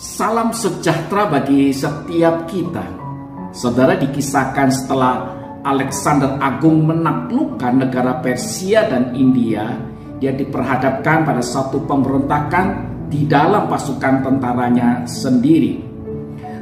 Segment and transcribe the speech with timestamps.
[0.00, 2.80] Salam sejahtera bagi setiap kita.
[3.52, 9.76] Saudara dikisahkan setelah Alexander Agung menaklukkan negara Persia dan India,
[10.16, 12.66] dia diperhadapkan pada satu pemberontakan
[13.12, 15.84] di dalam pasukan tentaranya sendiri.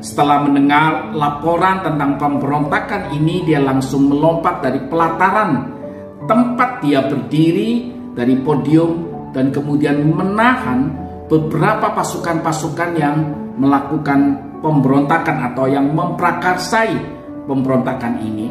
[0.02, 5.79] Setelah mendengar laporan tentang pemberontakan ini, dia langsung melompat dari pelataran
[6.26, 7.86] tempat dia berdiri
[8.18, 13.17] dari podium dan kemudian menahan beberapa pasukan-pasukan yang
[13.61, 16.96] melakukan pemberontakan atau yang memprakarsai
[17.45, 18.49] pemberontakan ini.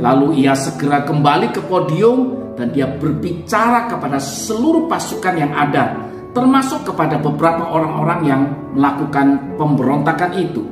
[0.00, 5.96] Lalu ia segera kembali ke podium dan dia berbicara kepada seluruh pasukan yang ada,
[6.32, 8.42] termasuk kepada beberapa orang-orang yang
[8.72, 10.62] melakukan pemberontakan itu.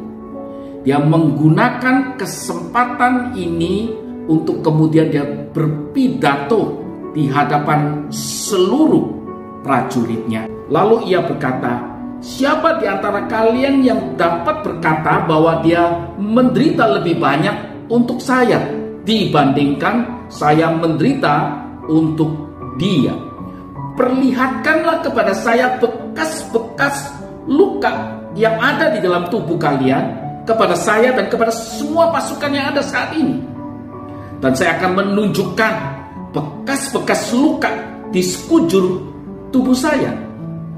[0.87, 3.93] Dia menggunakan kesempatan ini
[4.31, 6.81] untuk kemudian dia berpidato
[7.13, 9.05] di hadapan seluruh
[9.67, 10.58] prajuritnya.
[10.69, 11.81] Lalu ia berkata,
[12.21, 15.89] "Siapa di antara kalian yang dapat berkata bahwa dia
[16.21, 18.61] menderita lebih banyak untuk saya
[19.03, 21.57] dibandingkan saya menderita
[21.89, 22.37] untuk
[22.77, 23.17] dia?"
[23.97, 27.17] Perlihatkanlah kepada saya bekas-bekas
[27.49, 32.85] luka yang ada di dalam tubuh kalian kepada saya dan kepada semua pasukan yang ada
[32.85, 33.43] saat ini.
[34.39, 35.73] Dan saya akan menunjukkan
[36.31, 37.73] bekas-bekas luka
[38.15, 39.03] di sekujur
[39.51, 40.28] tubuh saya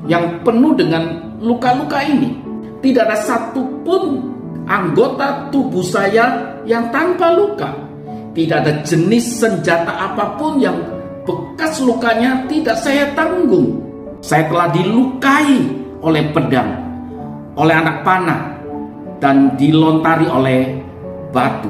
[0.09, 2.37] yang penuh dengan luka-luka ini.
[2.81, 4.25] Tidak ada satupun
[4.65, 7.69] anggota tubuh saya yang tanpa luka.
[8.31, 10.79] Tidak ada jenis senjata apa pun yang
[11.27, 13.83] bekas lukanya tidak saya tanggung.
[14.21, 15.59] Saya telah dilukai
[16.01, 16.71] oleh pedang,
[17.57, 18.41] oleh anak panah,
[19.21, 20.61] dan dilontari oleh
[21.33, 21.69] batu.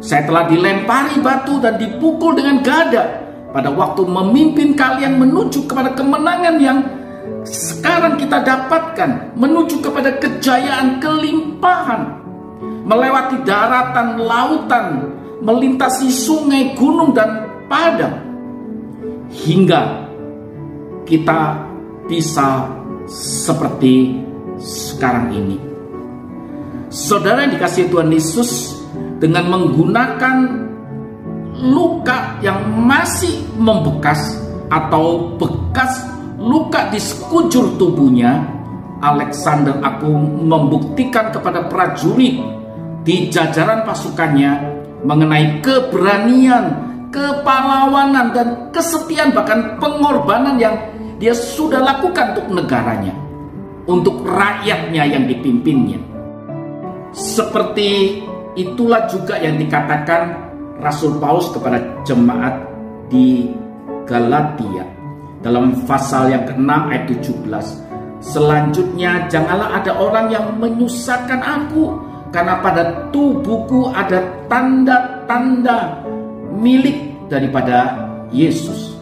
[0.00, 6.56] Saya telah dilempari batu dan dipukul dengan gada pada waktu memimpin kalian menuju kepada kemenangan
[6.60, 6.78] yang
[7.46, 12.02] sekarang kita dapatkan, menuju kepada kejayaan kelimpahan,
[12.82, 14.86] melewati daratan, lautan,
[15.42, 18.18] melintasi sungai, gunung, dan padang,
[19.30, 20.06] hingga
[21.06, 21.58] kita
[22.06, 22.66] bisa
[23.06, 24.22] seperti
[24.58, 25.58] sekarang ini.
[26.90, 28.78] Saudara yang dikasih Tuhan Yesus
[29.18, 30.36] dengan menggunakan
[31.66, 34.38] luka yang masih membekas
[34.70, 36.05] atau bekas
[36.46, 38.46] luka di sekujur tubuhnya,
[39.02, 42.38] Alexander Agung membuktikan kepada prajurit
[43.02, 44.52] di jajaran pasukannya
[45.02, 46.64] mengenai keberanian,
[47.10, 50.74] kepahlawanan dan kesetiaan bahkan pengorbanan yang
[51.18, 53.14] dia sudah lakukan untuk negaranya,
[53.90, 56.00] untuk rakyatnya yang dipimpinnya.
[57.12, 58.22] Seperti
[58.56, 60.46] itulah juga yang dikatakan
[60.80, 62.60] Rasul Paulus kepada jemaat
[63.08, 63.48] di
[64.04, 64.95] Galatia
[65.46, 67.46] dalam pasal yang ke-6 ayat 17.
[68.18, 71.94] Selanjutnya janganlah ada orang yang menyusahkan aku
[72.34, 76.02] karena pada tubuhku ada tanda-tanda
[76.50, 77.94] milik daripada
[78.34, 78.98] Yesus.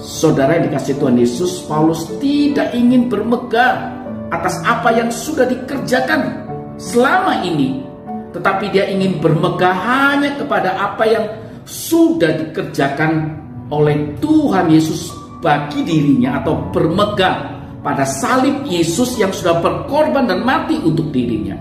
[0.00, 3.92] Saudara yang dikasih Tuhan Yesus, Paulus tidak ingin bermegah
[4.32, 6.48] atas apa yang sudah dikerjakan
[6.80, 7.84] selama ini
[8.32, 11.24] tetapi dia ingin bermegah hanya kepada apa yang
[11.68, 13.36] sudah dikerjakan
[13.68, 17.36] oleh Tuhan Yesus bagi dirinya atau bermegah
[17.82, 21.58] pada salib Yesus yang sudah berkorban dan mati untuk dirinya.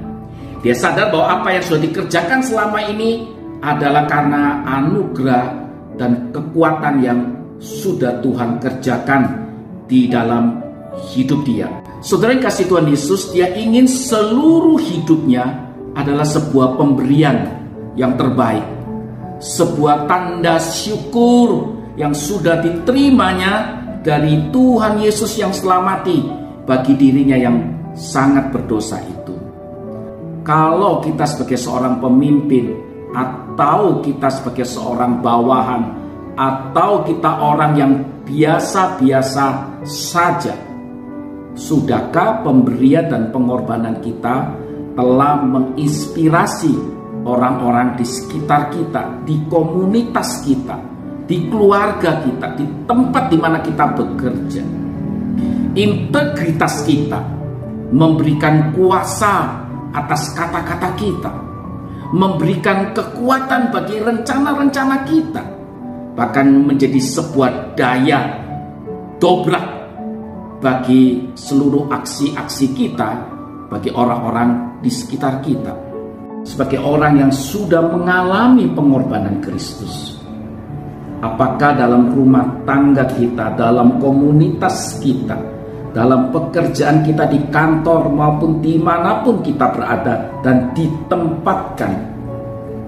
[0.61, 3.25] Dia sadar bahwa apa yang sudah dikerjakan selama ini
[3.65, 5.45] adalah karena anugerah
[5.97, 7.19] dan kekuatan yang
[7.57, 9.49] sudah Tuhan kerjakan
[9.89, 10.61] di dalam
[11.13, 11.65] hidup dia.
[12.05, 17.49] Saudara yang kasih Tuhan Yesus, dia ingin seluruh hidupnya adalah sebuah pemberian
[17.97, 18.63] yang terbaik,
[19.41, 26.23] sebuah tanda syukur yang sudah diterimanya dari Tuhan Yesus yang selamati
[26.65, 27.57] bagi dirinya yang
[27.93, 29.35] sangat berdosa itu.
[30.41, 32.73] Kalau kita sebagai seorang pemimpin
[33.13, 35.83] atau kita sebagai seorang bawahan
[36.33, 37.93] atau kita orang yang
[38.25, 39.45] biasa-biasa
[39.85, 40.55] saja,
[41.53, 44.49] sudahkah pemberian dan pengorbanan kita
[44.95, 46.73] telah menginspirasi
[47.27, 50.77] orang-orang di sekitar kita, di komunitas kita,
[51.25, 54.63] di keluarga kita, di tempat di mana kita bekerja.
[55.71, 57.19] Integritas kita
[57.91, 61.31] memberikan kuasa atas kata-kata kita,
[62.11, 65.43] memberikan kekuatan bagi rencana-rencana kita,
[66.15, 68.39] bahkan menjadi sebuah daya
[69.19, 69.65] dobrak
[70.59, 73.09] bagi seluruh aksi-aksi kita,
[73.71, 75.91] bagi orang-orang di sekitar kita
[76.41, 80.20] sebagai orang yang sudah mengalami pengorbanan Kristus.
[81.21, 85.37] Apakah dalam rumah tangga kita, dalam komunitas kita,
[85.91, 91.93] dalam pekerjaan kita di kantor maupun di mana pun kita berada dan ditempatkan.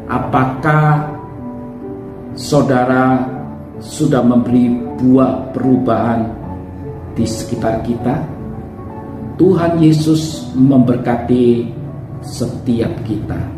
[0.08, 1.14] Apakah
[2.34, 3.22] saudara
[3.84, 6.32] sudah memberi buah perubahan
[7.14, 8.16] di sekitar kita?
[9.36, 11.70] Tuhan Yesus memberkati
[12.24, 13.53] setiap kita.